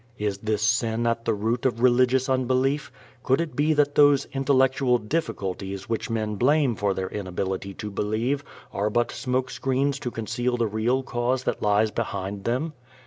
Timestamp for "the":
1.25-1.33, 10.57-10.65